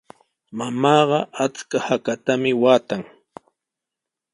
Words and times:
Mamaaqa 0.57 1.19
achka 1.43 1.77
haatami 1.85 2.51
waatan. 2.61 3.01